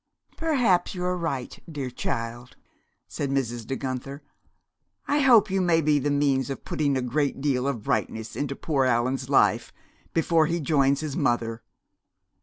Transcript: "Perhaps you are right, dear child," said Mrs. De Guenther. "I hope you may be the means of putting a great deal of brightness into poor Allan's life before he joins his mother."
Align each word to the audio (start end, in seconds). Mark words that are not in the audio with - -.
"Perhaps 0.35 0.95
you 0.95 1.05
are 1.05 1.15
right, 1.15 1.59
dear 1.71 1.91
child," 1.91 2.55
said 3.07 3.29
Mrs. 3.29 3.67
De 3.67 3.75
Guenther. 3.75 4.23
"I 5.07 5.19
hope 5.19 5.51
you 5.51 5.61
may 5.61 5.79
be 5.79 5.99
the 5.99 6.09
means 6.09 6.49
of 6.49 6.65
putting 6.65 6.97
a 6.97 7.03
great 7.03 7.39
deal 7.39 7.67
of 7.67 7.83
brightness 7.83 8.35
into 8.35 8.55
poor 8.55 8.85
Allan's 8.85 9.29
life 9.29 9.71
before 10.11 10.47
he 10.47 10.59
joins 10.59 11.01
his 11.01 11.15
mother." 11.15 11.61